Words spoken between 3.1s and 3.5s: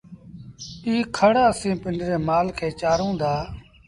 دآ